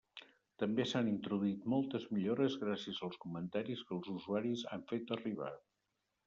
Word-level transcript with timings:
També 0.61 0.85
s'han 0.91 1.09
introduït 1.11 1.67
moltes 1.73 2.07
millores 2.17 2.55
gràcies 2.63 3.03
als 3.09 3.21
comentaris 3.27 3.85
que 3.91 3.95
els 3.99 4.11
usuaris 4.15 4.65
han 4.75 4.87
fet 4.95 5.15
arribar. 5.19 5.53